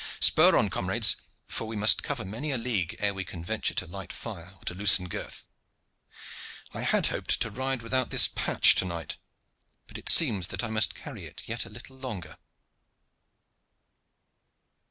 [0.19, 1.15] Spur on, comrades!
[1.45, 4.65] for we must cover many a league ere we can venture to light fire or
[4.65, 5.45] to loosen girth.
[6.73, 9.17] I had hoped to ride without this patch to night,
[9.85, 12.39] but it seems that I must carry it yet a little longer."